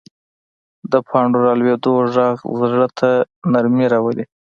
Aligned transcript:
د 0.91 0.93
پاڼو 1.07 1.37
رالوېدو 1.45 1.93
غږ 2.15 2.37
زړه 2.59 2.87
ته 2.99 3.09
نرمي 3.51 3.85
راولي 3.93 4.25